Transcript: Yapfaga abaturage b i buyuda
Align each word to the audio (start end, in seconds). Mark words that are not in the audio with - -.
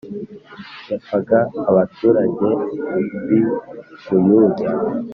Yapfaga 0.89 1.39
abaturage 1.69 2.47
b 3.27 3.29
i 3.37 3.41
buyuda 4.21 4.65